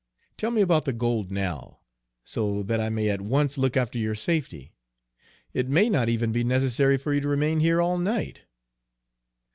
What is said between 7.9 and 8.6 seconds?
night."